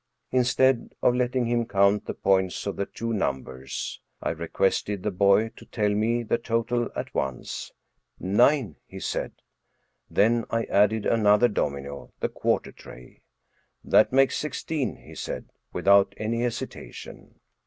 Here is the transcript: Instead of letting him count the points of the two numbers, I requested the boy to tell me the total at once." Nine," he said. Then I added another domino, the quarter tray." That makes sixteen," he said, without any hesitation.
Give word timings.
Instead 0.31 0.95
of 1.03 1.13
letting 1.13 1.45
him 1.45 1.63
count 1.63 2.07
the 2.07 2.15
points 2.15 2.65
of 2.65 2.75
the 2.75 2.87
two 2.87 3.13
numbers, 3.13 4.01
I 4.19 4.31
requested 4.31 5.03
the 5.03 5.11
boy 5.11 5.49
to 5.49 5.65
tell 5.67 5.89
me 5.93 6.23
the 6.23 6.39
total 6.39 6.89
at 6.95 7.13
once." 7.13 7.71
Nine," 8.19 8.77
he 8.87 8.99
said. 8.99 9.31
Then 10.09 10.45
I 10.49 10.63
added 10.63 11.05
another 11.05 11.47
domino, 11.49 12.13
the 12.19 12.29
quarter 12.29 12.71
tray." 12.71 13.21
That 13.93 14.11
makes 14.11 14.37
sixteen," 14.37 14.95
he 14.95 15.13
said, 15.13 15.49
without 15.71 16.15
any 16.17 16.41
hesitation. 16.41 17.39